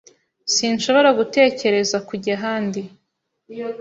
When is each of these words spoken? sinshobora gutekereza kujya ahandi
sinshobora 0.53 1.09
gutekereza 1.19 1.97
kujya 2.07 2.33
ahandi 2.37 2.81